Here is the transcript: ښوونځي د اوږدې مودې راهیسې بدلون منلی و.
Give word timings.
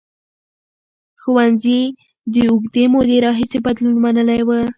ښوونځي 1.21 1.81
د 2.33 2.35
اوږدې 2.49 2.83
مودې 2.93 3.17
راهیسې 3.25 3.57
بدلون 3.65 3.95
منلی 4.03 4.41
و. 4.47 4.49